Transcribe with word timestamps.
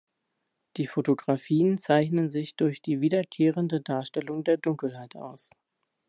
Die 0.77 0.87
Fotografien 0.87 1.77
zeichnen 1.77 2.27
sich 2.27 2.55
durch 2.55 2.81
die 2.81 3.01
wiederkehrende 3.01 3.81
Darstellung 3.81 4.43
der 4.43 4.57
Dunkelheit 4.57 5.15
aus. 5.15 5.51